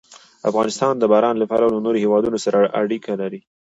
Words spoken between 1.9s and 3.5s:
هېوادونو سره اړیکې لري.